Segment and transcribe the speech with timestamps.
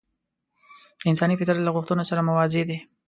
[1.01, 2.77] د انساني فطرت له غوښتنو سره موازي دي.